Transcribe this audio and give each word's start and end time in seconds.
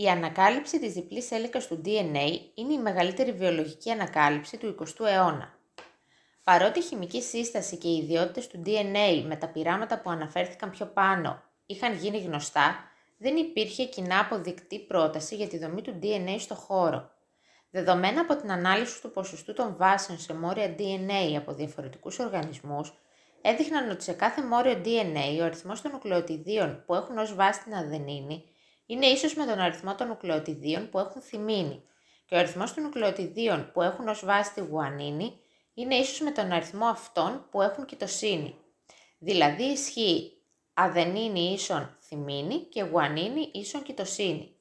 Η 0.00 0.08
ανακάλυψη 0.08 0.80
της 0.80 0.92
διπλής 0.92 1.30
έλικας 1.30 1.66
του 1.66 1.80
DNA 1.84 2.38
είναι 2.54 2.72
η 2.72 2.78
μεγαλύτερη 2.78 3.32
βιολογική 3.32 3.90
ανακάλυψη 3.90 4.56
του 4.56 4.76
20ου 4.78 5.06
αιώνα. 5.06 5.54
Παρότι 6.44 6.78
η 6.78 6.82
χημική 6.82 7.22
σύσταση 7.22 7.76
και 7.76 7.88
οι 7.88 7.96
ιδιότητες 7.96 8.46
του 8.46 8.62
DNA 8.66 9.24
με 9.26 9.36
τα 9.36 9.48
πειράματα 9.48 10.00
που 10.00 10.10
αναφέρθηκαν 10.10 10.70
πιο 10.70 10.86
πάνω 10.86 11.42
είχαν 11.66 11.94
γίνει 11.94 12.18
γνωστά, 12.18 12.76
δεν 13.18 13.36
υπήρχε 13.36 13.84
κοινά 13.84 14.20
αποδεικτή 14.20 14.78
πρόταση 14.78 15.36
για 15.36 15.48
τη 15.48 15.58
δομή 15.58 15.82
του 15.82 15.98
DNA 16.02 16.36
στο 16.38 16.54
χώρο. 16.54 17.10
Δεδομένα 17.70 18.20
από 18.20 18.36
την 18.36 18.50
ανάλυση 18.52 19.00
του 19.00 19.10
ποσοστού 19.10 19.52
των 19.52 19.76
βάσεων 19.76 20.18
σε 20.18 20.34
μόρια 20.34 20.74
DNA 20.78 21.36
από 21.36 21.52
διαφορετικούς 21.52 22.18
οργανισμούς, 22.18 22.92
έδειχναν 23.42 23.90
ότι 23.90 24.02
σε 24.02 24.12
κάθε 24.12 24.42
μόριο 24.42 24.80
DNA 24.84 25.40
ο 25.40 25.44
αριθμός 25.44 25.80
των 25.80 25.90
νουκλεοτιδίων 25.90 26.82
που 26.86 26.94
έχουν 26.94 27.18
ως 27.18 27.34
βάση 27.34 27.62
την 27.62 27.74
αδενίνη 27.74 28.44
είναι 28.90 29.06
ίσος 29.06 29.34
με 29.34 29.46
τον 29.46 29.58
αριθμό 29.58 29.94
των 29.94 30.06
νουκλεοτιδίων 30.06 30.88
που 30.88 30.98
έχουν 30.98 31.22
θυμίνη 31.22 31.82
και 32.26 32.34
ο 32.34 32.38
αριθμός 32.38 32.74
των 32.74 32.82
νουκλεοτιδίων 32.82 33.70
που 33.72 33.82
έχουν 33.82 34.08
ως 34.08 34.24
βάση 34.24 34.54
τη 34.54 34.60
γουανίνη 34.60 35.40
είναι 35.74 35.94
ίσος 35.94 36.20
με 36.20 36.30
τον 36.30 36.52
αριθμό 36.52 36.86
αυτών 36.86 37.46
που 37.50 37.62
έχουν 37.62 37.84
κοιτοσύνη. 37.84 38.54
Δηλαδή 39.18 39.62
ισχύει 39.62 40.32
αδενίνη 40.74 41.52
ίσον 41.52 41.96
θυμίνη 42.00 42.58
και 42.58 42.82
γουανίνη 42.82 43.50
ίσον 43.52 43.82
κοιτοσύνη. 43.82 44.56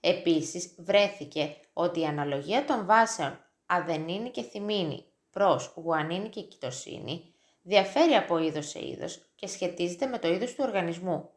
Επίσης 0.00 0.74
βρέθηκε 0.78 1.56
ότι 1.72 2.00
η 2.00 2.04
αναλογία 2.04 2.64
των 2.64 2.86
βάσεων 2.86 3.38
αδενίνη 3.66 4.30
και 4.30 4.42
θυμίνη 4.42 5.04
προς 5.30 5.72
γουανίνη 5.76 6.28
και 6.28 6.40
κοιτοσύνη 6.40 7.34
διαφέρει 7.62 8.14
από 8.14 8.38
είδος 8.38 8.68
σε 8.68 8.86
είδος 8.86 9.32
και 9.34 9.46
σχετίζεται 9.46 10.06
με 10.06 10.18
το 10.18 10.28
είδος 10.28 10.50
του 10.54 10.64
οργανισμού. 10.66 11.30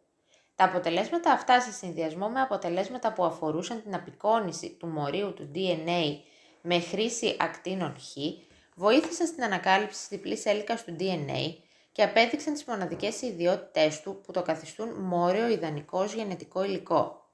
Τα 0.56 0.64
αποτελέσματα 0.64 1.32
αυτά 1.32 1.62
σε 1.62 1.72
συνδυασμό 1.72 2.30
με 2.30 2.42
αποτελέσματα 2.42 3.14
που 3.14 3.26
αφορούσαν 3.26 3.84
την 3.84 3.96
απεικόνηση 3.96 4.70
του 4.80 4.88
μορίου 4.88 5.34
του 5.34 5.52
DNA 5.56 6.18
με 6.62 6.80
χρήση 6.80 7.36
ακτίνων 7.40 7.96
Χ 8.00 8.18
βοήθησαν 8.76 9.28
στην 9.28 9.44
ανακάλυψη 9.44 10.00
της 10.00 10.08
διπλής 10.08 10.46
έλικας 10.46 10.84
του 10.84 10.96
DNA 11.00 11.56
και 11.92 12.04
απέδειξαν 12.04 12.54
τις 12.54 12.64
μοναδικές 12.66 13.22
ιδιότητές 13.22 14.02
του 14.02 14.22
που 14.24 14.32
το 14.32 14.42
καθιστούν 14.42 14.90
μόριο 14.90 15.48
ιδανικό 15.48 16.04
γενετικό 16.04 16.64
υλικό. 16.64 17.28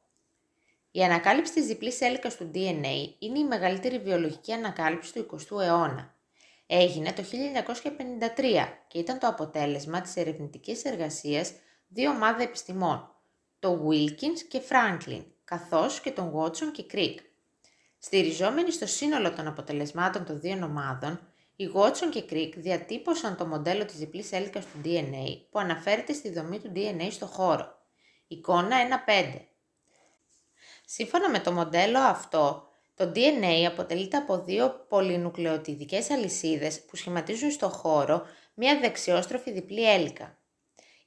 Η 0.91 1.03
ανακάλυψη 1.03 1.53
της 1.53 1.65
διπλής 1.65 2.01
έλικας 2.01 2.35
του 2.35 2.51
DNA 2.53 3.15
είναι 3.19 3.39
η 3.39 3.43
μεγαλύτερη 3.47 3.99
βιολογική 3.99 4.51
ανακάλυψη 4.53 5.13
του 5.13 5.25
20ου 5.31 5.61
αιώνα. 5.61 6.15
Έγινε 6.67 7.13
το 7.13 7.23
1953 7.23 8.67
και 8.87 8.97
ήταν 8.99 9.19
το 9.19 9.27
αποτέλεσμα 9.27 10.01
της 10.01 10.15
ερευνητικής 10.15 10.83
εργασίας 10.85 11.53
δύο 11.89 12.09
ομάδων 12.09 12.41
επιστημών, 12.41 13.15
το 13.59 13.87
Wilkins 13.87 14.39
και 14.47 14.61
Franklin, 14.69 15.25
καθώς 15.43 16.01
και 16.01 16.11
τον 16.11 16.33
Watson 16.35 16.71
και 16.71 16.85
Crick. 16.93 17.15
Στηριζόμενοι 17.97 18.71
στο 18.71 18.85
σύνολο 18.85 19.31
των 19.31 19.47
αποτελεσμάτων 19.47 20.25
των 20.25 20.39
δύο 20.39 20.65
ομάδων, 20.65 21.19
οι 21.55 21.69
Watson 21.73 22.09
και 22.11 22.23
Crick 22.29 22.51
διατύπωσαν 22.55 23.37
το 23.37 23.45
μοντέλο 23.45 23.85
της 23.85 23.95
διπλής 23.95 24.31
έλικας 24.31 24.65
του 24.65 24.81
DNA 24.85 25.41
που 25.49 25.59
αναφέρεται 25.59 26.13
στη 26.13 26.31
δομή 26.31 26.59
του 26.59 26.71
DNA 26.75 27.07
στο 27.11 27.25
χώρο. 27.25 27.77
Εικόνα 28.27 28.77
1.5. 29.07 29.39
Σύμφωνα 30.85 31.29
με 31.29 31.39
το 31.39 31.51
μοντέλο 31.51 31.99
αυτό, 31.99 32.67
το 32.95 33.11
DNA 33.15 33.63
αποτελείται 33.67 34.17
από 34.17 34.43
δύο 34.43 34.85
πολυνουκλεοτιδικές 34.89 36.09
αλυσίδες 36.09 36.85
που 36.85 36.95
σχηματίζουν 36.95 37.51
στο 37.51 37.69
χώρο 37.69 38.25
μια 38.53 38.79
δεξιόστροφη 38.79 39.51
διπλή 39.51 39.91
έλικα. 39.91 40.38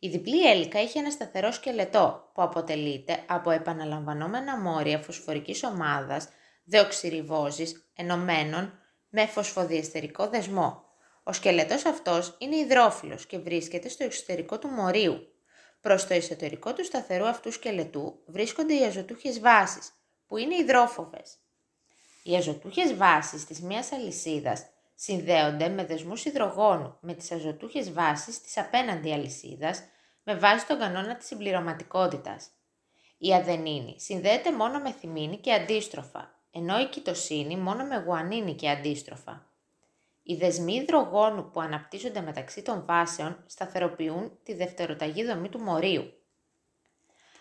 Η 0.05 0.09
διπλή 0.09 0.51
έλικα 0.51 0.79
έχει 0.79 0.99
ένα 0.99 1.11
σταθερό 1.11 1.53
σκελετό 1.53 2.31
που 2.35 2.43
αποτελείται 2.43 3.25
από 3.27 3.51
επαναλαμβανόμενα 3.51 4.61
μόρια 4.61 4.99
φωσφορικής 4.99 5.65
ομάδας 5.65 6.29
δεοξυριβόζης 6.65 7.91
ενωμένων 7.97 8.79
με 9.09 9.27
φωσφοδιεστερικό 9.27 10.29
δεσμό. 10.29 10.85
Ο 11.23 11.33
σκελετός 11.33 11.85
αυτός 11.85 12.37
είναι 12.39 12.57
υδρόφιλος 12.57 13.27
και 13.27 13.39
βρίσκεται 13.39 13.89
στο 13.89 14.05
εξωτερικό 14.05 14.59
του 14.59 14.69
μορίου. 14.69 15.29
Προς 15.81 16.07
το 16.07 16.15
εσωτερικό 16.15 16.73
του 16.73 16.85
σταθερού 16.85 17.27
αυτού 17.27 17.53
σκελετού 17.53 18.23
βρίσκονται 18.27 18.75
οι 18.75 18.85
αζωτούχες 18.85 19.41
βάσεις, 19.41 19.93
που 20.27 20.37
είναι 20.37 20.55
υδρόφοβες. 20.55 21.37
Οι 22.23 22.37
αζωτούχες 22.37 22.97
βάσεις 22.97 23.45
της 23.45 23.61
μίας 23.61 23.93
αλυσίδας 23.93 24.67
συνδέονται 24.95 25.69
με 25.69 25.85
δεσμούς 25.85 26.25
υδρογόνου 26.25 26.97
με 27.01 27.15
τις 27.15 27.33
αζωτούχες 27.33 27.93
βάσεις 27.93 28.41
της 28.43 28.59
απέναντι 28.59 29.13
αλυσίδας 29.13 29.83
με 30.23 30.35
βάση 30.35 30.67
τον 30.67 30.79
κανόνα 30.79 31.17
της 31.17 31.27
συμπληρωματικότητας. 31.27 32.51
Η 33.19 33.35
αδενίνη 33.35 34.01
συνδέεται 34.01 34.53
μόνο 34.53 34.79
με 34.79 34.93
θυμίνη 34.93 35.37
και 35.37 35.53
αντίστροφα, 35.53 36.41
ενώ 36.51 36.81
η 36.81 36.87
κοιτοσύνη 36.87 37.57
μόνο 37.57 37.85
με 37.85 38.03
γουανίνη 38.07 38.55
και 38.55 38.71
αντίστροφα. 38.71 39.51
Οι 40.23 40.35
δεσμοί 40.35 40.75
υδρογόνου 40.75 41.51
που 41.51 41.61
αναπτύσσονται 41.61 42.21
μεταξύ 42.21 42.63
των 42.63 42.85
βάσεων 42.85 43.45
σταθεροποιούν 43.47 44.39
τη 44.43 44.55
δευτεροταγή 44.55 45.25
δομή 45.25 45.49
του 45.49 45.59
μορίου. 45.59 46.13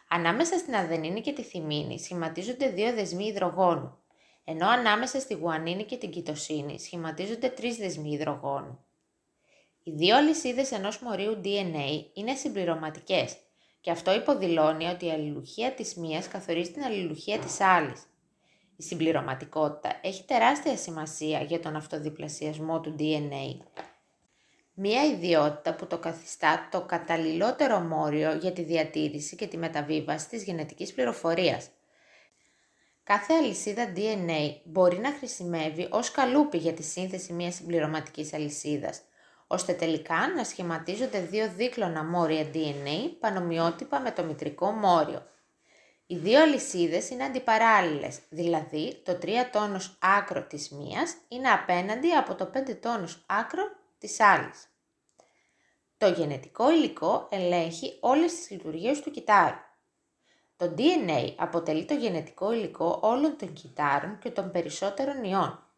Ανάμεσα 0.10 0.58
στην 0.58 0.76
αδενίνη 0.76 1.22
και 1.22 1.34
τη 1.34 1.44
θυμίνη 1.44 2.00
σχηματίζονται 2.00 2.70
δύο 2.70 2.94
δεσμοί 2.94 3.26
υδρογόνου, 3.26 3.98
ενώ 4.44 4.68
ανάμεσα 4.70 5.20
στη 5.20 5.34
γουανίνη 5.34 5.84
και 5.84 5.98
την 5.98 6.12
κοιτοσύνη 6.12 6.80
σχηματίζονται 6.80 7.50
τρεις 7.50 7.78
δεσμοί 7.78 8.12
υδρογόνου. 8.12 8.86
Οι 9.84 9.92
δύο 9.92 10.16
αλυσίδες 10.16 10.72
ενός 10.72 11.00
μορίου 11.00 11.42
DNA 11.44 12.06
είναι 12.14 12.36
συμπληρωματικές 12.36 13.36
και 13.82 13.92
αυτό 13.92 14.14
υποδηλώνει 14.14 14.86
ότι 14.86 15.06
η 15.06 15.12
αλληλουχία 15.12 15.72
της 15.72 15.96
μίας 15.96 16.28
καθορίζει 16.28 16.72
την 16.72 16.84
αλληλουχία 16.84 17.40
της 17.40 17.62
άλλης. 17.62 18.04
Η 18.78 18.84
συμπληρωματικότητα 18.84 20.00
έχει 20.02 20.24
τεράστια 20.24 20.78
σημασία 20.78 21.42
για 21.42 21.60
τον 21.60 21.76
αυτοδιπλασιασμό 21.76 22.82
του 22.82 22.96
DNA. 23.00 23.66
Μία 24.74 25.06
ιδιότητα 25.06 25.76
που 25.76 25.88
το 25.88 25.98
καθιστά 25.98 26.68
το 26.72 26.82
καταλληλότερο 26.82 27.80
μόριο 27.80 28.34
για 28.36 28.52
τη 28.52 28.64
διατήρηση 28.64 29.36
και 29.36 29.48
τη 29.48 29.58
μεταβίβαση 29.58 30.30
της 30.30 30.44
γενετικής 30.44 30.94
πληροφορίας. 30.94 31.70
Κάθε 33.04 33.34
αλυσίδα 33.34 33.94
DNA 33.96 34.56
μπορεί 34.64 34.98
να 34.98 35.12
χρησιμεύει 35.12 35.88
ως 35.92 36.12
καλούπι 36.12 36.58
για 36.58 36.74
τη 36.74 36.84
σύνθεση 36.84 37.34
μιας 37.34 37.56
συμπληρωματικής 37.56 38.34
αλυσίδας, 38.34 39.02
ώστε 39.52 39.74
τελικά 39.74 40.34
να 40.36 40.44
σχηματίζονται 40.44 41.20
δύο 41.20 41.52
δίκλωνα 41.56 42.04
μόρια 42.04 42.52
DNA 42.54 43.12
πανομοιότυπα 43.20 44.00
με 44.00 44.12
το 44.12 44.24
μητρικό 44.24 44.72
μόριο. 44.72 45.26
Οι 46.06 46.16
δύο 46.16 46.42
αλυσίδες 46.42 47.10
είναι 47.10 47.24
αντιπαράλληλες, 47.24 48.20
δηλαδή 48.30 49.02
το 49.06 49.18
3 49.22 49.28
τόνος 49.52 49.98
άκρο 50.02 50.44
της 50.44 50.70
μίας 50.70 51.16
είναι 51.28 51.50
απέναντι 51.50 52.12
από 52.12 52.36
το 52.36 52.46
5 52.54 52.76
τόνος 52.82 53.24
άκρο 53.26 53.64
της 53.98 54.20
άλλης. 54.20 54.68
Το 55.98 56.08
γενετικό 56.08 56.72
υλικό 56.72 57.28
ελέγχει 57.32 57.98
όλες 58.00 58.36
τις 58.36 58.50
λειτουργίες 58.50 59.02
του 59.02 59.12
κυτάρου. 59.12 59.60
Το 60.56 60.74
DNA 60.78 61.34
αποτελεί 61.38 61.86
το 61.86 61.94
γενετικό 61.94 62.54
υλικό 62.54 63.00
όλων 63.02 63.38
των 63.38 63.54
κυτάρων 63.54 64.20
και 64.20 64.30
των 64.30 64.52
περισσότερων 64.52 65.24
ιών. 65.24 65.71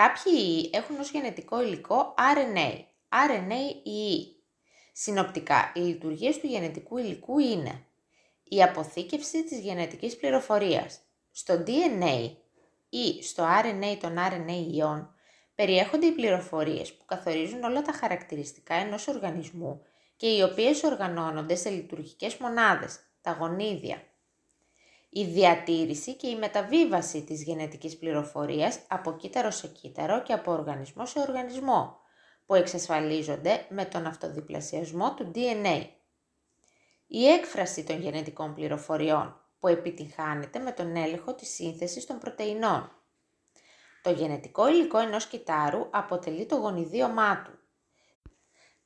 Κάποιοι 0.00 0.32
ιοί 0.36 0.70
έχουν 0.72 1.00
ως 1.00 1.10
γενετικό 1.10 1.62
υλικό 1.62 2.14
RNA, 2.34 2.70
RNA 3.08 3.88
ή 3.88 4.20
E. 4.20 4.40
Συνοπτικά, 4.92 5.72
οι 5.74 5.80
λειτουργίες 5.80 6.38
του 6.38 6.46
γενετικού 6.46 6.98
υλικού 6.98 7.38
είναι 7.38 7.84
η 8.44 8.62
αποθήκευση 8.62 9.44
της 9.44 9.58
γενετικής 9.58 10.16
πληροφορίας. 10.16 11.00
Στο 11.30 11.62
DNA 11.66 12.30
ή 12.88 13.22
στο 13.22 13.44
RNA 13.44 13.96
των 14.00 14.16
RNA 14.16 14.72
ιών 14.72 15.14
περιέχονται 15.54 16.06
οι 16.06 16.12
πληροφορίες 16.12 16.92
που 16.92 17.04
καθορίζουν 17.04 17.62
όλα 17.62 17.82
τα 17.82 17.92
χαρακτηριστικά 17.92 18.74
ενός 18.74 19.08
οργανισμού 19.08 19.82
και 20.16 20.26
οι 20.26 20.42
οποίες 20.42 20.82
οργανώνονται 20.82 21.54
σε 21.54 21.70
λειτουργικές 21.70 22.36
μονάδες, 22.36 22.98
τα 23.20 23.32
γονίδια. 23.32 24.02
Η 25.10 25.24
διατήρηση 25.24 26.14
και 26.16 26.28
η 26.28 26.36
μεταβίβαση 26.36 27.22
της 27.22 27.42
γενετικής 27.42 27.98
πληροφορίας 27.98 28.78
από 28.88 29.12
κύτταρο 29.12 29.50
σε 29.50 29.68
κύτταρο 29.68 30.22
και 30.22 30.32
από 30.32 30.52
οργανισμό 30.52 31.06
σε 31.06 31.20
οργανισμό, 31.20 31.98
που 32.46 32.54
εξασφαλίζονται 32.54 33.66
με 33.68 33.84
τον 33.84 34.06
αυτοδιπλασιασμό 34.06 35.14
του 35.14 35.30
DNA 35.34 35.84
η 37.12 37.26
έκφραση 37.26 37.84
των 37.84 38.00
γενετικών 38.00 38.54
πληροφοριών 38.54 39.40
που 39.58 39.68
επιτυχάνεται 39.68 40.58
με 40.58 40.72
τον 40.72 40.96
έλεγχο 40.96 41.34
της 41.34 41.54
σύνθεσης 41.54 42.06
των 42.06 42.18
πρωτεϊνών. 42.18 42.92
Το 44.02 44.10
γενετικό 44.10 44.68
υλικό 44.68 44.98
ενός 44.98 45.26
κυτάρου 45.26 45.86
αποτελεί 45.90 46.46
το 46.46 46.56
γονιδίωμά 46.56 47.42
του. 47.42 47.58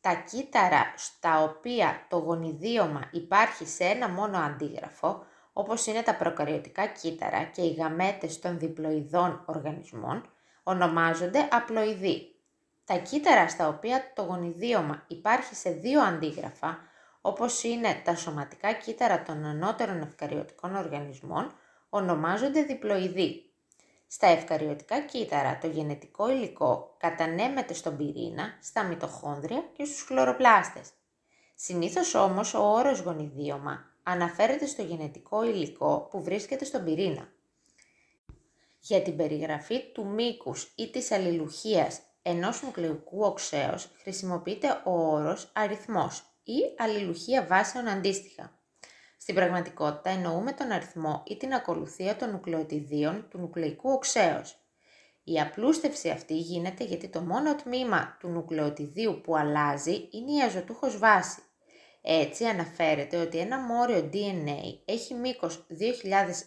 Τα 0.00 0.14
κύτταρα 0.14 0.94
στα 0.96 1.42
οποία 1.42 2.06
το 2.10 2.16
γονιδίωμα 2.16 3.08
υπάρχει 3.12 3.66
σε 3.66 3.84
ένα 3.84 4.08
μόνο 4.08 4.38
αντίγραφο, 4.38 5.24
όπως 5.56 5.86
είναι 5.86 6.02
τα 6.02 6.14
προκαριωτικά 6.14 6.86
κύτταρα 6.86 7.42
και 7.42 7.62
οι 7.62 7.72
γαμέτες 7.72 8.38
των 8.38 8.58
διπλοειδών 8.58 9.42
οργανισμών, 9.46 10.28
ονομάζονται 10.62 11.48
απλοειδή. 11.50 12.34
Τα 12.84 12.96
κύτταρα 12.96 13.48
στα 13.48 13.68
οποία 13.68 14.12
το 14.14 14.22
γονιδίωμα 14.22 15.04
υπάρχει 15.06 15.54
σε 15.54 15.70
δύο 15.70 16.00
αντίγραφα, 16.02 16.78
όπως 17.20 17.62
είναι 17.62 18.00
τα 18.04 18.16
σωματικά 18.16 18.72
κύτταρα 18.72 19.22
των 19.22 19.44
ανώτερων 19.44 20.02
ευκαριωτικών 20.02 20.76
οργανισμών, 20.76 21.52
ονομάζονται 21.88 22.62
διπλοειδή. 22.62 23.42
Στα 24.06 24.26
ευκαριωτικά 24.26 25.00
κύτταρα 25.00 25.58
το 25.58 25.66
γενετικό 25.66 26.30
υλικό 26.30 26.94
κατανέμεται 26.98 27.74
στον 27.74 27.96
πυρήνα, 27.96 28.58
στα 28.60 28.82
μυτοχόνδρια 28.82 29.64
και 29.76 29.84
στους 29.84 30.02
χλωροπλάστες. 30.02 30.90
Συνήθως 31.54 32.14
όμως 32.14 32.54
ο 32.54 32.72
όρος 32.72 33.00
γονιδίωμα 33.00 33.93
αναφέρεται 34.04 34.66
στο 34.66 34.82
γενετικό 34.82 35.44
υλικό 35.44 36.08
που 36.10 36.22
βρίσκεται 36.22 36.64
στον 36.64 36.84
πυρήνα. 36.84 37.32
Για 38.80 39.02
την 39.02 39.16
περιγραφή 39.16 39.92
του 39.92 40.06
μήκους 40.06 40.72
ή 40.76 40.90
της 40.90 41.10
αλληλουχίας 41.10 42.00
ενός 42.22 42.62
νουκλεϊκού 42.62 43.20
οξέως 43.20 43.90
χρησιμοποιείται 44.02 44.82
ο 44.84 45.12
όρος 45.12 45.50
αριθμός 45.54 46.22
ή 46.44 46.58
αλληλουχία 46.76 47.46
βάσεων 47.46 47.88
αντίστοιχα. 47.88 48.58
Στην 49.16 49.34
πραγματικότητα 49.34 50.10
εννοούμε 50.10 50.52
τον 50.52 50.70
αριθμό 50.70 51.22
ή 51.26 51.36
την 51.36 51.54
ακολουθία 51.54 52.16
των 52.16 52.30
νουκλεοτιδίων 52.30 53.26
του 53.30 53.38
νουκλεϊκού 53.38 53.90
οξέως. 53.90 54.58
Η 55.24 55.40
απλούστευση 55.40 56.10
αυτή 56.10 56.36
γίνεται 56.38 56.84
γιατί 56.84 57.08
το 57.08 57.20
μόνο 57.20 57.54
τμήμα 57.54 58.16
του 58.20 58.28
νουκλεοτιδίου 58.28 59.20
που 59.20 59.36
αλλάζει 59.36 60.08
είναι 60.10 60.32
η 60.32 60.42
αζωτούχος 60.42 60.98
βάση. 60.98 61.42
Έτσι 62.06 62.44
αναφέρεται 62.44 63.16
ότι 63.16 63.38
ένα 63.38 63.58
μόριο 63.58 64.10
DNA 64.12 64.78
έχει 64.84 65.14
μήκος 65.14 65.66
2000 65.70 65.74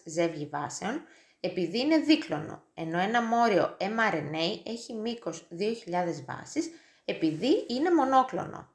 ζεύγη 0.05 0.45
βάσεων 0.45 1.01
επειδή 1.39 1.79
είναι 1.79 1.97
δίκλωνο, 1.97 2.63
ενώ 2.73 2.99
ένα 2.99 3.23
μόριο 3.23 3.77
mRNA 3.79 4.59
έχει 4.65 4.93
μήκος 4.93 5.47
2000 5.51 5.65
βάσεις 6.25 6.69
επειδή 7.05 7.65
είναι 7.67 7.93
μονόκλωνο. 7.93 8.67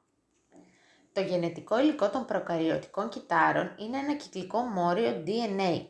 Το 1.13 1.21
γενετικό 1.21 1.79
υλικό 1.79 2.09
των 2.09 2.25
προκαριωτικών 2.25 3.09
κυτάρων 3.09 3.75
είναι 3.77 3.97
ένα 3.97 4.15
κυκλικό 4.15 4.59
μόριο 4.59 5.23
DNA. 5.27 5.85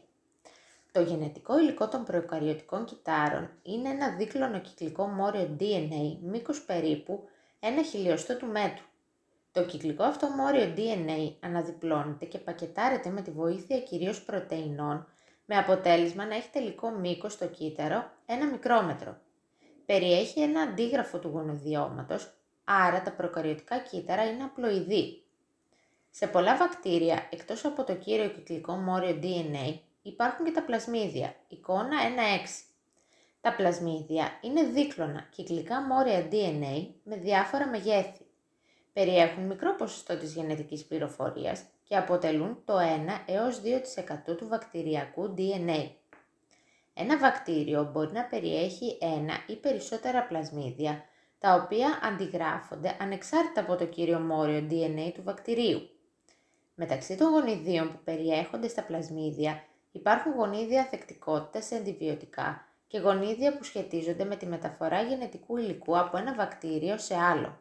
Το 0.92 1.02
γενετικό 1.02 1.60
υλικό 1.60 1.88
των 1.88 2.04
προκαριωτικών 2.04 2.86
κυτάρων 2.86 3.50
είναι 3.64 3.90
ένα 3.90 4.10
δίκλωνο 4.10 4.60
κυκλικό 4.60 5.06
μόριο 5.08 5.56
DNA 5.60 6.18
μήκος 6.22 6.62
περίπου 6.62 7.24
ένα 7.60 7.84
χιλιοστό 7.84 8.38
του 8.38 8.46
μέτρου. 8.46 8.86
Το 9.54 9.66
κυκλικό 9.66 10.04
αυτό 10.04 10.28
μόριο 10.28 10.74
DNA 10.78 11.34
αναδιπλώνεται 11.40 12.26
και 12.26 12.38
πακετάρεται 12.38 13.10
με 13.10 13.22
τη 13.22 13.32
βοήθεια 13.32 13.80
κυρίως 13.80 14.24
πρωτεϊνών 14.24 15.08
με 15.46 15.58
αποτέλεσμα 15.58 16.26
να 16.26 16.36
έχει 16.36 16.50
τελικό 16.50 16.90
μήκος 16.90 17.34
στο 17.34 17.48
κύτταρο 17.48 18.12
ένα 18.26 18.46
μικρόμετρο. 18.46 19.18
Περιέχει 19.86 20.42
ένα 20.42 20.62
αντίγραφο 20.62 21.20
του 21.20 21.28
γονοδιώματος, 21.28 22.34
άρα 22.64 23.02
τα 23.02 23.12
προκαριωτικά 23.12 23.80
κύτταρα 23.80 24.24
είναι 24.24 24.44
απλοειδή. 24.44 25.24
Σε 26.10 26.28
πολλά 26.28 26.58
βακτήρια, 26.58 27.28
εκτός 27.32 27.66
από 27.66 27.84
το 27.84 27.96
κύριο 27.96 28.30
κυκλικό 28.30 28.74
μόριο 28.74 29.20
DNA, 29.22 29.80
υπάρχουν 30.02 30.46
και 30.46 30.52
τα 30.52 30.64
πλασμίδια, 30.64 31.36
εικόνα 31.48 31.98
1-6. 32.02 32.64
Τα 33.42 33.56
πλασμίδια 33.56 34.40
είναι 34.42 34.64
δίκλωνα 34.64 35.28
κυκλικά 35.30 35.82
μόρια 35.82 36.28
DNA 36.32 36.88
με 37.04 37.16
διάφορα 37.16 37.68
μεγέθη. 37.68 38.23
Περιέχουν 38.94 39.44
μικρό 39.44 39.76
ποσοστό 39.76 40.18
της 40.18 40.34
γενετικής 40.34 40.86
πληροφορίας 40.86 41.64
και 41.84 41.96
αποτελούν 41.96 42.62
το 42.66 42.78
1 42.78 42.82
έως 43.26 43.62
2% 44.32 44.38
του 44.38 44.48
βακτηριακού 44.48 45.34
DNA. 45.38 45.90
Ένα 46.94 47.18
βακτήριο 47.18 47.90
μπορεί 47.94 48.12
να 48.12 48.24
περιέχει 48.24 48.98
ένα 49.02 49.34
ή 49.48 49.56
περισσότερα 49.56 50.24
πλασμίδια, 50.24 51.04
τα 51.40 51.54
οποία 51.54 52.00
αντιγράφονται 52.04 52.96
ανεξάρτητα 53.00 53.62
από 53.62 53.76
το 53.76 53.86
κύριο 53.86 54.20
μόριο 54.20 54.68
DNA 54.70 55.12
του 55.14 55.24
βακτηρίου. 55.24 55.90
Μεταξύ 56.76 57.18
των 57.18 57.30
γονιδίων 57.30 57.92
που 57.92 58.00
περιέχονται 58.04 58.68
στα 58.68 58.84
πλασμίδια 58.84 59.64
υπάρχουν 59.92 60.32
γονίδια 60.34 60.84
θεκτικότητας 60.84 61.66
σε 61.66 61.76
αντιβιωτικά 61.76 62.68
και 62.88 63.00
γονίδια 63.00 63.58
που 63.58 63.64
σχετίζονται 63.64 64.24
με 64.24 64.36
τη 64.36 64.46
μεταφορά 64.46 65.02
γενετικού 65.02 65.58
υλικού 65.58 66.00
από 66.00 66.18
ένα 66.18 66.34
βακτήριο 66.34 66.98
σε 66.98 67.16
άλλο. 67.16 67.58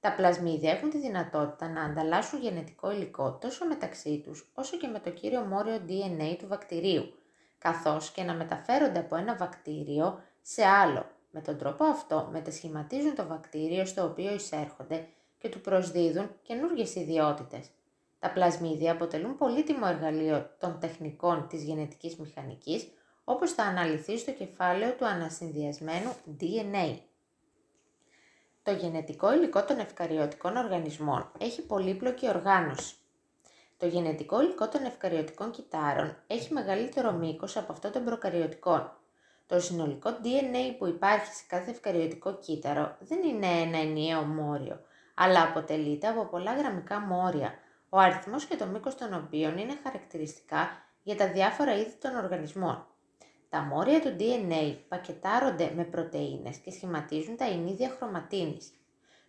Τα 0.00 0.12
πλασμίδια 0.12 0.70
έχουν 0.70 0.90
τη 0.90 0.98
δυνατότητα 0.98 1.68
να 1.68 1.82
ανταλλάσσουν 1.82 2.40
γενετικό 2.40 2.90
υλικό 2.90 3.38
τόσο 3.40 3.66
μεταξύ 3.66 4.20
τους 4.24 4.50
όσο 4.54 4.76
και 4.76 4.86
με 4.86 4.98
το 4.98 5.10
κύριο 5.10 5.40
μόριο 5.40 5.80
DNA 5.88 6.36
του 6.38 6.46
βακτηρίου, 6.48 7.12
καθώς 7.58 8.10
και 8.10 8.22
να 8.22 8.34
μεταφέρονται 8.34 8.98
από 8.98 9.16
ένα 9.16 9.36
βακτήριο 9.36 10.20
σε 10.42 10.64
άλλο. 10.64 11.06
Με 11.30 11.40
τον 11.40 11.58
τρόπο 11.58 11.84
αυτό 11.84 12.28
μετασχηματίζουν 12.32 13.14
το 13.14 13.26
βακτήριο 13.26 13.84
στο 13.84 14.04
οποίο 14.04 14.34
εισέρχονται 14.34 15.08
και 15.38 15.48
του 15.48 15.60
προσδίδουν 15.60 16.30
καινούργιες 16.42 16.94
ιδιότητες. 16.94 17.70
Τα 18.18 18.30
πλασμίδια 18.30 18.92
αποτελούν 18.92 19.36
πολύτιμο 19.36 19.86
εργαλείο 19.88 20.50
των 20.58 20.78
τεχνικών 20.80 21.46
της 21.48 21.62
γενετικής 21.62 22.16
μηχανικής, 22.16 22.88
όπως 23.24 23.52
θα 23.52 23.62
αναλυθεί 23.62 24.18
στο 24.18 24.32
κεφάλαιο 24.32 24.92
του 24.92 25.06
ανασυνδυασμένου 25.06 26.14
DNA. 26.40 26.98
Το 28.68 28.74
γενετικό 28.74 29.32
υλικό 29.32 29.64
των 29.64 29.78
ευκαριωτικών 29.78 30.56
οργανισμών 30.56 31.30
έχει 31.38 31.62
πολύπλοκη 31.62 32.28
οργάνωση. 32.28 32.94
Το 33.76 33.86
γενετικό 33.86 34.42
υλικό 34.42 34.68
των 34.68 34.84
ευκαριωτικών 34.84 35.50
κυτάρων 35.50 36.16
έχει 36.26 36.52
μεγαλύτερο 36.52 37.12
μήκος 37.12 37.56
από 37.56 37.72
αυτό 37.72 37.90
των 37.90 38.04
προκαριωτικών. 38.04 38.92
Το 39.46 39.60
συνολικό 39.60 40.10
DNA 40.22 40.74
που 40.78 40.86
υπάρχει 40.86 41.34
σε 41.34 41.42
κάθε 41.48 41.70
ευκαριωτικό 41.70 42.38
κύτταρο 42.38 42.96
δεν 43.00 43.22
είναι 43.22 43.46
ένα 43.46 43.78
ενιαίο 43.78 44.22
μόριο, 44.22 44.80
αλλά 45.14 45.42
αποτελείται 45.42 46.06
από 46.06 46.24
πολλά 46.24 46.54
γραμμικά 46.54 47.00
μόρια, 47.00 47.54
ο 47.88 47.98
αριθμός 47.98 48.44
και 48.44 48.56
το 48.56 48.66
μήκος 48.66 48.94
των 48.94 49.14
οποίων 49.14 49.58
είναι 49.58 49.78
χαρακτηριστικά 49.82 50.68
για 51.02 51.16
τα 51.16 51.32
διάφορα 51.32 51.76
είδη 51.76 51.94
των 52.00 52.16
οργανισμών. 52.16 52.86
Τα 53.48 53.60
μόρια 53.60 54.00
του 54.00 54.16
DNA 54.18 54.76
πακετάρονται 54.88 55.72
με 55.76 55.84
πρωτεΐνες 55.84 56.56
και 56.56 56.70
σχηματίζουν 56.70 57.36
τα 57.36 57.44
ενίδια 57.44 57.88
χρωματίνης. 57.96 58.72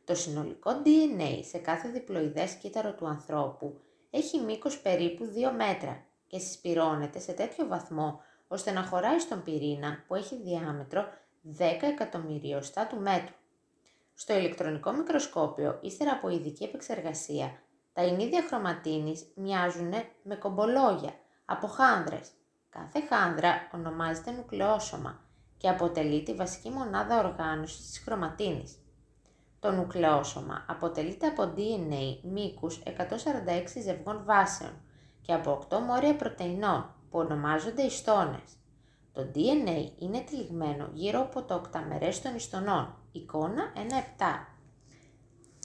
Το 0.06 0.16
συνολικό 0.16 0.82
DNA 0.86 1.40
σε 1.50 1.58
κάθε 1.58 1.90
διπλοειδές 1.90 2.54
κύτταρο 2.54 2.94
του 2.94 3.08
ανθρώπου 3.08 3.80
έχει 4.10 4.40
μήκος 4.40 4.80
περίπου 4.80 5.26
2 5.26 5.52
μέτρα 5.56 6.04
και 6.28 6.40
συσπυρώνεται 6.40 7.20
σε 7.20 7.32
τέτοιο 7.32 7.68
βαθμό 7.68 8.22
ώστε 8.48 8.72
να 8.72 8.84
χωράει 8.84 9.20
στον 9.20 9.44
πυρήνα 9.44 10.04
που 10.08 10.16
έχει 10.16 10.36
διάμετρο 10.36 11.06
10 11.58 11.62
εκατομμυριωστά 11.82 12.88
του 12.88 13.00
μέτρου. 13.00 13.36
Στο 14.14 14.38
ηλεκτρονικό 14.38 14.92
μικροσκόπιο, 14.92 15.80
ύστερα 15.82 16.12
από 16.12 16.30
ειδική 16.30 16.64
επεξεργασία, 16.64 17.62
τα 17.94 18.02
ενίδια 18.02 18.44
χρωματίνης 18.48 19.32
μοιάζουν 19.36 19.94
με 20.24 20.36
κομπολόγια 20.36 21.14
από 21.46 21.68
χάνδρες 21.68 22.32
Κάθε 22.70 23.02
χάνδρα 23.10 23.70
ονομάζεται 23.74 24.32
νουκλεόσωμα 24.32 25.20
και 25.58 25.70
αποτελεί 25.70 26.24
τη 26.24 26.34
βασική 26.34 26.70
μονάδα 26.70 27.20
οργάνωσης 27.20 27.90
της 27.90 28.00
χρωματίνης. 28.00 28.78
Το 29.60 29.72
νουκλεόσωμα 29.72 30.66
αποτελείται 30.68 31.28
από 31.28 31.54
DNA 31.56 32.20
μήκους 32.22 32.82
146 32.86 33.82
ζευγών 33.84 34.22
βάσεων 34.26 34.72
και 35.22 35.34
από 35.34 35.68
8 35.70 35.80
μόρια 35.80 36.16
πρωτεϊνών 36.16 36.96
που 37.10 37.20
ονομάζονται 37.20 37.82
ιστόνες. 37.82 38.58
Το 39.14 39.32
DNA 39.36 39.92
είναι 40.00 40.20
τυλιγμένο 40.20 40.90
γύρω 40.94 41.22
από 41.22 41.44
το 41.44 41.54
οκταμερές 41.54 42.22
των 42.22 42.36
ιστονών, 42.36 42.96
εικόνα 43.12 43.72
1-7. 43.76 43.80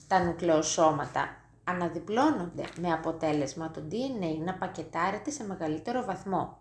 Τα 0.07 0.23
νουκλεοσώματα 0.23 1.37
αναδιπλώνονται 1.63 2.63
με 2.79 2.91
αποτέλεσμα 2.91 3.71
το 3.71 3.81
DNA 3.91 4.37
να 4.45 4.53
πακετάρεται 4.53 5.31
σε 5.31 5.45
μεγαλύτερο 5.45 6.03
βαθμό 6.03 6.57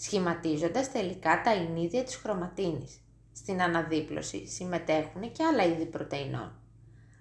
σχηματίζοντας 0.00 0.92
τελικά 0.92 1.40
τα 1.44 1.54
ινίδια 1.54 2.04
της 2.04 2.16
χρωματίνης. 2.16 3.00
Στην 3.32 3.62
αναδίπλωση 3.62 4.46
συμμετέχουν 4.46 5.32
και 5.32 5.44
άλλα 5.44 5.64
είδη 5.64 5.86
πρωτεϊνών. 5.86 6.52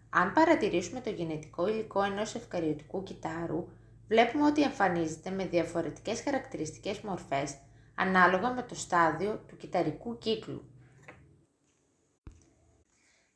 Αν 0.09 0.33
παρατηρήσουμε 0.33 1.01
το 1.01 1.09
γενετικό 1.09 1.67
υλικό 1.67 2.03
ενός 2.03 2.35
ευκαριωτικού 2.35 3.03
κυτάρου, 3.03 3.67
βλέπουμε 4.07 4.45
ότι 4.45 4.61
εμφανίζεται 4.61 5.29
με 5.29 5.45
διαφορετικές 5.45 6.21
χαρακτηριστικές 6.21 6.99
μορφές 6.99 7.57
ανάλογα 7.95 8.53
με 8.53 8.61
το 8.61 8.75
στάδιο 8.75 9.43
του 9.47 9.57
κυταρικού 9.57 10.17
κύκλου. 10.17 10.63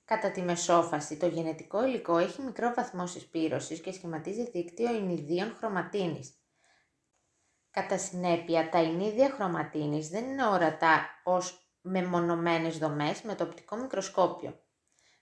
Κατά 0.05 0.31
τη 0.31 0.41
μεσόφαση, 0.41 1.17
το 1.17 1.27
γενετικό 1.27 1.85
υλικό 1.85 2.17
έχει 2.17 2.41
μικρό 2.41 2.73
βαθμό 2.75 3.07
συσπήρωσης 3.07 3.79
και 3.79 3.91
σχηματίζει 3.91 4.49
δίκτυο 4.49 4.95
ινιδίων 4.95 5.55
χρωματίνης, 5.57 6.33
Κατά 7.73 7.97
συνέπεια, 7.97 8.69
τα 8.69 8.77
ενίδια 8.77 9.29
χρωματίνης 9.29 10.09
δεν 10.09 10.23
είναι 10.23 10.45
ορατά 10.45 11.05
ως 11.23 11.75
μεμονωμένες 11.81 12.77
δομές 12.77 13.21
με 13.21 13.35
το 13.35 13.43
οπτικό 13.43 13.75
μικροσκόπιο. 13.75 14.59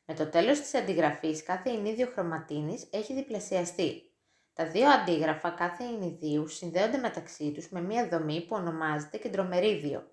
Με 0.05 0.13
το 0.13 0.25
τέλος 0.25 0.59
της 0.59 0.73
αντιγραφής, 0.73 1.43
κάθε 1.43 1.69
ενίδιο 1.69 2.07
χρωματίνης 2.07 2.87
έχει 2.91 3.13
διπλασιαστεί. 3.13 4.01
Τα 4.53 4.65
δύο 4.65 4.89
αντίγραφα 4.89 5.49
κάθε 5.49 5.83
ενιδίου 5.83 6.47
συνδέονται 6.47 6.97
μεταξύ 6.97 7.51
τους 7.51 7.69
με 7.69 7.81
μία 7.81 8.07
δομή 8.07 8.41
που 8.41 8.55
ονομάζεται 8.55 9.17
κεντρομερίδιο. 9.17 10.11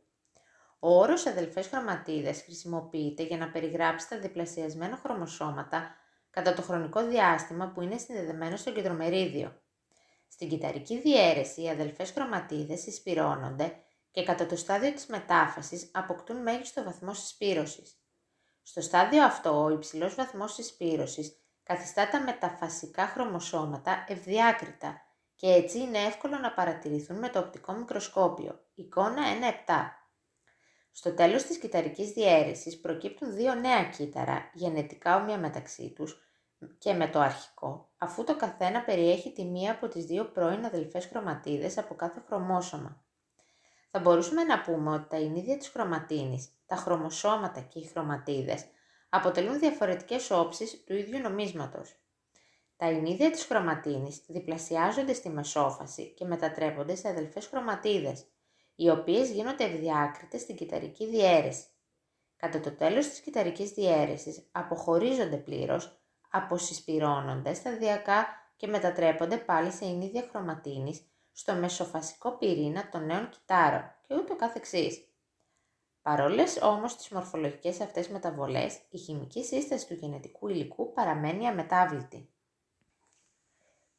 Ο 0.78 0.98
όρος 0.98 1.26
αδελφές 1.26 1.66
χρωματίδες 1.66 2.42
χρησιμοποιείται 2.42 3.22
για 3.22 3.36
να 3.36 3.50
περιγράψει 3.50 4.08
τα 4.08 4.18
διπλασιασμένα 4.18 4.96
χρωμοσώματα 4.96 5.94
κατά 6.30 6.54
το 6.54 6.62
χρονικό 6.62 7.06
διάστημα 7.06 7.72
που 7.74 7.80
είναι 7.80 7.96
συνδεδεμένο 7.96 8.56
στο 8.56 8.72
κεντρομερίδιο. 8.72 9.62
Στην 10.28 10.48
κυταρική 10.48 11.00
διαίρεση 11.00 11.62
οι 11.62 11.68
αδελφές 11.68 12.10
χρωματίδες 12.10 12.80
συσπυρώνονται 12.80 13.82
και 14.10 14.24
κατά 14.24 14.46
το 14.46 14.56
στάδιο 14.56 14.92
της 14.92 15.06
μετάφασης 15.06 15.90
αποκτούν 15.92 16.42
μέγιστο 16.42 16.82
βαθμό 16.82 17.14
συσπήρωσης. 17.14 18.02
Στο 18.62 18.80
στάδιο 18.80 19.24
αυτό 19.24 19.64
ο 19.64 19.70
υψηλός 19.70 20.14
βαθμός 20.14 20.54
συσπήρωσης 20.54 21.36
καθιστά 21.62 22.08
τα 22.08 22.20
μεταφασικά 22.22 23.06
χρωμοσώματα 23.06 24.04
ευδιάκριτα 24.08 25.00
και 25.34 25.46
έτσι 25.46 25.78
είναι 25.78 25.98
εύκολο 25.98 26.38
να 26.38 26.52
παρατηρηθούν 26.52 27.18
με 27.18 27.28
το 27.28 27.38
οπτικό 27.38 27.72
μικροσκόπιο. 27.72 28.60
Εικόνα 28.74 29.22
1.7 29.66 29.72
Στο 30.92 31.14
τέλος 31.14 31.42
της 31.42 31.58
κυταρικής 31.58 32.10
διαίρεσης 32.10 32.80
προκύπτουν 32.80 33.34
δύο 33.34 33.54
νέα 33.54 33.84
κύτταρα, 33.84 34.50
γενετικά 34.52 35.16
όμοια 35.16 35.38
μεταξύ 35.38 35.92
τους 35.92 36.27
και 36.78 36.92
με 36.92 37.08
το 37.08 37.20
αρχικό, 37.20 37.90
αφού 37.98 38.24
το 38.24 38.36
καθένα 38.36 38.82
περιέχει 38.82 39.32
τη 39.32 39.44
μία 39.44 39.72
από 39.72 39.88
τις 39.88 40.04
δύο 40.04 40.24
πρώην 40.24 40.64
αδελφές 40.64 41.06
χρωματίδες 41.06 41.78
από 41.78 41.94
κάθε 41.94 42.22
χρωμόσωμα. 42.26 43.02
Θα 43.90 44.00
μπορούσαμε 44.00 44.44
να 44.44 44.60
πούμε 44.60 44.90
ότι 44.90 45.08
τα 45.08 45.18
ινίδια 45.18 45.56
της 45.56 45.68
χρωματίνης, 45.68 46.48
τα 46.66 46.76
χρωμοσώματα 46.76 47.60
και 47.60 47.78
οι 47.78 47.86
χρωματίδες 47.86 48.66
αποτελούν 49.08 49.58
διαφορετικές 49.58 50.30
όψεις 50.30 50.84
του 50.84 50.94
ίδιου 50.94 51.18
νομίσματος. 51.18 51.96
Τα 52.76 52.90
ινίδια 52.90 53.30
της 53.30 53.44
χρωματίνης 53.44 54.22
διπλασιάζονται 54.26 55.12
στη 55.12 55.28
μεσόφαση 55.28 56.14
και 56.14 56.24
μετατρέπονται 56.24 56.94
σε 56.94 57.08
αδελφές 57.08 57.46
χρωματίδες, 57.46 58.26
οι 58.74 58.90
οποίες 58.90 59.30
γίνονται 59.30 59.64
ευδιάκριτες 59.64 60.40
στην 60.40 60.56
κυταρική 60.56 61.06
διαίρεση. 61.06 61.64
Κατά 62.36 62.60
το 62.60 62.70
τέλος 62.70 63.08
της 63.08 63.20
κυταρικής 63.20 63.70
διαίρεσης 63.70 64.48
αποχωρίζονται 64.52 65.36
πλήρως, 65.36 66.00
αποσυσπυρώνονται 66.30 67.54
σταδιακά 67.54 68.26
και 68.56 68.66
μετατρέπονται 68.66 69.36
πάλι 69.36 69.70
σε 69.70 69.86
ινίδια 69.86 70.28
χρωματίνης 70.30 71.02
στο 71.32 71.54
μεσοφασικό 71.54 72.30
πυρήνα 72.30 72.88
των 72.88 73.06
νέων 73.06 73.28
κυτάρων 73.28 73.92
και 74.06 74.14
ούτω 74.14 74.36
καθεξής. 74.36 75.08
Παρόλες 76.02 76.58
όμως 76.62 76.96
τις 76.96 77.08
μορφολογικές 77.08 77.80
αυτές 77.80 78.08
μεταβολές, 78.08 78.78
η 78.90 78.98
χημική 78.98 79.44
σύσταση 79.44 79.86
του 79.86 79.94
γενετικού 79.94 80.48
υλικού 80.48 80.92
παραμένει 80.92 81.46
αμετάβλητη. 81.48 82.28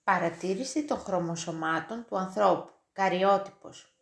Παρατήρηση 0.04 0.86
των 0.86 0.98
χρωμοσωμάτων 0.98 2.06
του 2.06 2.18
ανθρώπου. 2.18 2.72
Καριότυπος. 2.94 3.99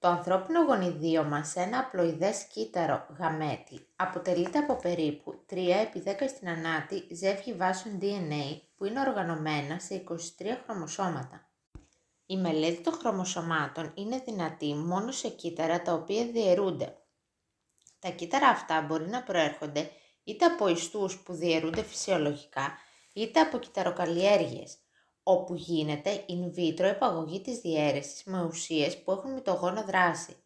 Το 0.00 0.08
ανθρώπινο 0.08 0.60
γονιδίωμα 0.62 1.44
σε 1.44 1.60
ένα 1.60 1.78
απλοειδές 1.78 2.44
κύτταρο 2.44 3.06
γαμέτη 3.18 3.86
αποτελείται 3.96 4.58
από 4.58 4.76
περίπου 4.76 5.44
3 5.50 5.56
επί 5.56 6.02
10 6.06 6.10
στην 6.28 6.48
ανάτη 6.48 7.14
ζεύγη 7.14 7.52
βάσεων 7.52 7.98
DNA 8.02 8.60
που 8.76 8.84
είναι 8.84 9.00
οργανωμένα 9.00 9.78
σε 9.78 10.04
23 10.08 10.14
χρωμοσώματα. 10.64 11.48
Η 12.26 12.36
μελέτη 12.36 12.80
των 12.80 12.92
χρωμοσωμάτων 12.92 13.92
είναι 13.94 14.22
δυνατή 14.24 14.74
μόνο 14.74 15.12
σε 15.12 15.28
κύτταρα 15.28 15.82
τα 15.82 15.92
οποία 15.92 16.26
διαιρούνται. 16.26 16.96
Τα 17.98 18.08
κύτταρα 18.08 18.48
αυτά 18.48 18.82
μπορεί 18.82 19.08
να 19.08 19.22
προέρχονται 19.22 19.90
είτε 20.24 20.44
από 20.44 20.68
ιστούς 20.68 21.18
που 21.18 21.32
διαιρούνται 21.32 21.82
φυσιολογικά, 21.82 22.78
είτε 23.12 23.40
από 23.40 23.58
κυταροκαλλιέργειες, 23.58 24.76
όπου 25.30 25.54
γίνεται 25.54 26.24
in 26.28 26.58
vitro 26.58 26.80
επαγωγή 26.80 27.40
της 27.40 27.58
διαίρεσης 27.58 28.24
με 28.24 28.44
ουσίες 28.44 29.02
που 29.02 29.10
έχουν 29.10 29.32
μυτογόνο 29.32 29.84
δράση. 29.84 30.36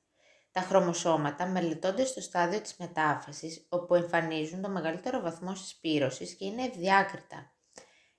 Τα 0.52 0.60
χρωμοσώματα 0.60 1.46
μελετώνται 1.46 2.04
στο 2.04 2.20
στάδιο 2.20 2.60
της 2.60 2.76
μετάφασης, 2.78 3.66
όπου 3.68 3.94
εμφανίζουν 3.94 4.62
το 4.62 4.68
μεγαλύτερο 4.68 5.20
βαθμό 5.20 5.54
συσπήρωσης 5.54 6.34
και 6.34 6.44
είναι 6.44 6.62
ευδιάκριτα. 6.62 7.52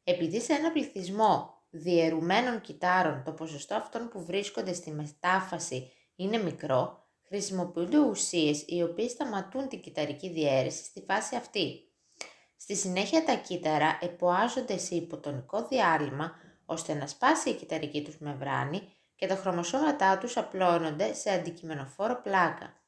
Επειδή 0.04 0.42
σε 0.42 0.54
ένα 0.54 0.72
πληθυσμό 0.72 1.64
διαιρουμένων 1.70 2.62
κυτάρων 2.62 3.24
το 3.26 3.32
ποσοστό 3.32 3.76
αυτών 3.76 4.10
που 4.10 4.26
βρίσκονται 4.26 4.74
στη 4.74 4.92
μετάφαση 4.92 5.92
είναι 6.16 6.38
μικρό, 6.38 7.08
χρησιμοποιούνται 7.28 8.00
ουσίες 8.00 8.64
οι 8.68 8.82
οποίες 8.82 9.12
σταματούν 9.12 9.68
την 9.68 9.82
κυταρική 9.82 10.30
διαίρεση 10.30 10.84
στη 10.84 11.04
φάση 11.08 11.36
αυτή. 11.36 11.88
Στη 12.58 12.76
συνέχεια 12.76 13.24
τα 13.24 13.36
κύτταρα 13.36 13.98
εποάζονται 14.02 14.78
σε 14.78 14.96
υποτονικό 14.96 15.68
διάλειμμα 15.68 16.32
ώστε 16.66 16.94
να 16.94 17.08
σπάσει 17.08 17.50
η 17.50 17.54
κυταρική 17.54 18.04
τους 18.04 18.18
μεμβράνη 18.18 18.94
και 19.16 19.28
τα 19.28 19.36
χρωμοσώματά 19.36 20.18
τους 20.18 20.38
απλώνονται 20.38 21.14
σε 21.14 21.30
αντικειμενοφόρο 21.32 22.22
πλάκα. 22.22 22.82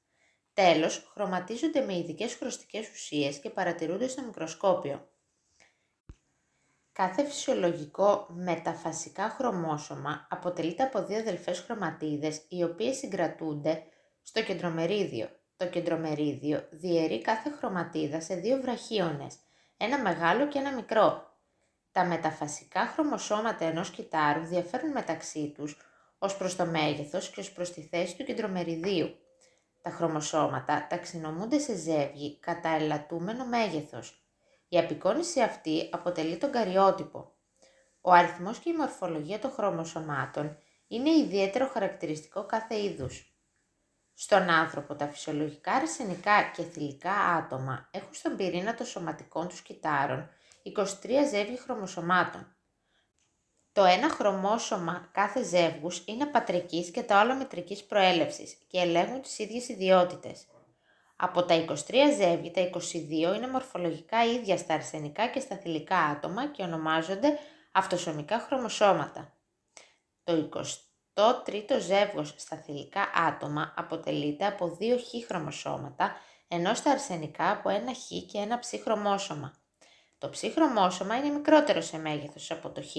Τέλος, 0.53 1.11
χρωματίζονται 1.13 1.81
με 1.81 1.97
ειδικές 1.97 2.35
χρωστικές 2.35 2.89
ουσίες 2.89 3.39
και 3.39 3.49
παρατηρούνται 3.49 4.07
στο 4.07 4.21
μικροσκόπιο. 4.21 5.07
Κάθε 6.91 7.25
φυσιολογικό 7.25 8.27
μεταφασικά 8.29 9.29
χρωμόσωμα 9.29 10.27
αποτελείται 10.29 10.83
από 10.83 11.03
δύο 11.03 11.17
αδελφές 11.17 11.59
χρωματίδες 11.59 12.45
οι 12.49 12.63
οποίες 12.63 12.97
συγκρατούνται 12.97 13.83
στο 14.21 14.43
κεντρομερίδιο. 14.43 15.29
Το 15.57 15.67
κεντρομερίδιο 15.67 16.67
διαιρεί 16.71 17.21
κάθε 17.21 17.49
χρωματίδα 17.49 18.21
σε 18.21 18.35
δύο 18.35 18.61
βραχίονες, 18.61 19.35
ένα 19.77 20.01
μεγάλο 20.01 20.47
και 20.47 20.59
ένα 20.59 20.73
μικρό. 20.73 21.34
Τα 21.95 22.05
μεταφασικά 22.05 22.85
χρωμοσώματα 22.85 23.65
ενός 23.65 23.89
κυτάρου 23.89 24.45
διαφέρουν 24.45 24.91
μεταξύ 24.91 25.53
τους 25.55 25.77
ως 26.17 26.37
προς 26.37 26.55
το 26.55 26.65
μέγεθος 26.65 27.29
και 27.29 27.39
ως 27.39 27.51
προς 27.51 27.73
τη 27.73 27.81
θέση 27.81 28.15
του 28.17 28.23
κεντρομεριδίου. 28.23 29.15
Τα 29.81 29.89
χρωμοσώματα 29.89 30.87
ταξινομούνται 30.89 31.59
σε 31.59 31.75
ζεύγη 31.75 32.39
κατά 32.39 32.69
ελαττούμενο 32.69 33.45
μέγεθος. 33.45 34.25
Η 34.67 34.77
απεικόνηση 34.77 35.41
αυτή 35.41 35.89
αποτελεί 35.91 36.37
τον 36.37 36.51
καριότυπο. 36.51 37.31
Ο 38.01 38.11
αριθμός 38.11 38.59
και 38.59 38.69
η 38.69 38.75
μορφολογία 38.75 39.39
των 39.39 39.51
χρωμοσωμάτων 39.51 40.57
είναι 40.87 41.09
ιδιαίτερο 41.09 41.67
χαρακτηριστικό 41.67 42.45
κάθε 42.45 42.83
είδους. 42.83 43.35
Στον 44.13 44.49
άνθρωπο 44.49 44.95
τα 44.95 45.07
φυσιολογικά 45.07 45.71
αρσενικά 45.71 46.51
και 46.55 46.63
θηλυκά 46.63 47.13
άτομα 47.13 47.87
έχουν 47.91 48.13
στον 48.13 48.35
πυρήνα 48.35 48.73
των 48.75 48.85
σωματικών 48.85 49.47
τους 49.47 49.61
κυτάρων 49.61 50.29
23 50.75 50.83
ζεύγη 51.29 51.57
χρωμοσωμάτων. 51.57 52.55
Το 53.71 53.83
ένα 53.83 54.09
χρωμόσωμα 54.09 55.09
κάθε 55.13 55.43
ζεύγους 55.43 56.03
είναι 56.05 56.25
πατρικής 56.25 56.91
και 56.91 57.03
τα 57.03 57.17
άλλα 57.17 57.35
μετρικής 57.35 57.83
προέλευσης 57.83 58.57
και 58.67 58.79
ελέγχουν 58.79 59.21
τις 59.21 59.39
ίδιες 59.39 59.69
ιδιότητες. 59.69 60.47
Από 61.15 61.43
τα 61.43 61.55
23 61.55 61.75
ζεύγη, 62.17 62.51
τα 62.51 62.61
22 62.61 63.35
είναι 63.35 63.47
μορφολογικά 63.47 64.25
ίδια 64.25 64.57
στα 64.57 64.73
αρσενικά 64.73 65.27
και 65.27 65.39
στα 65.39 65.57
θηλυκά 65.57 65.97
άτομα 65.97 66.47
και 66.47 66.63
ονομάζονται 66.63 67.39
αυτοσωμικά 67.71 68.39
χρωμοσώματα. 68.39 69.33
Το 70.23 70.49
23ο 71.13 71.79
ζεύγος 71.79 72.33
στα 72.37 72.57
θηλυκά 72.57 73.11
άτομα 73.15 73.73
αποτελείται 73.77 74.45
από 74.45 74.69
δύο 74.69 74.97
χ 74.97 75.25
χρωμοσώματα, 75.27 76.15
ενώ 76.47 76.73
στα 76.73 76.91
αρσενικά 76.91 77.51
από 77.51 77.69
ένα 77.69 77.93
χ 77.93 78.07
και 78.31 78.37
ένα 78.37 78.59
ψ 78.59 78.69
χρωμόσωμα. 78.83 79.53
Το 80.17 80.29
ψ 80.29 80.41
χρωμόσωμα 80.53 81.17
είναι 81.17 81.29
μικρότερο 81.29 81.81
σε 81.81 81.97
μέγεθος 81.97 82.51
από 82.51 82.69
το 82.69 82.81
χ. 82.81 82.95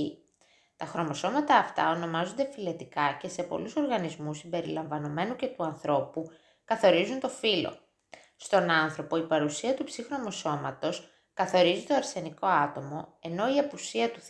Τα 0.77 0.87
χρωμοσώματα 0.87 1.57
αυτά 1.57 1.91
ονομάζονται 1.91 2.51
φυλετικά 2.53 3.17
και 3.21 3.29
σε 3.29 3.43
πολλούς 3.43 3.77
οργανισμούς 3.77 4.39
συμπεριλαμβανομένου 4.39 5.37
και 5.37 5.47
του 5.47 5.65
ανθρώπου 5.65 6.31
καθορίζουν 6.65 7.21
το 7.21 7.29
φύλλο. 7.29 7.79
Στον 8.37 8.71
άνθρωπο 8.71 9.17
η 9.17 9.27
παρουσία 9.27 9.75
του 9.75 9.85
ψύχρωμου 9.85 10.31
σώματος 10.31 11.09
καθορίζει 11.35 11.85
το 11.85 11.95
αρσενικό 11.95 12.47
άτομο, 12.47 13.17
ενώ 13.21 13.55
η 13.55 13.59
απουσία 13.59 14.11
του, 14.11 14.21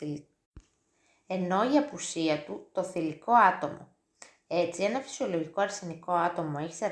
ενώ 1.27 1.73
η 1.73 1.77
απουσία 1.77 2.45
του 2.45 2.71
το 2.73 2.83
θηλυκό 2.83 3.33
άτομο. 3.33 3.97
Έτσι, 4.47 4.83
ένα 4.83 5.01
φυσιολογικό 5.01 5.61
αρσενικό 5.61 6.13
άτομο 6.13 6.59
έχει 6.61 6.75
44 6.81 6.87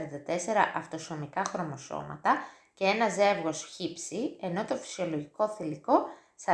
αυτοσωμικά 0.74 1.44
χρωμοσώματα 1.44 2.36
και 2.74 2.84
ένα 2.84 3.08
ζεύγος 3.08 3.64
χύψη, 3.64 4.36
ενώ 4.40 4.64
το 4.64 4.76
φυσιολογικό 4.76 5.48
θηλυκό 5.48 6.06
44 6.44 6.50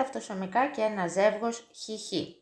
αυτοσωμικά 0.00 0.70
και 0.70 0.80
ένα 0.82 1.06
ζεύγος 1.06 1.58
χ. 1.58 2.39